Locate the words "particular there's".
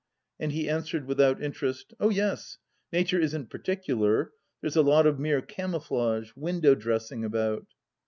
3.51-4.75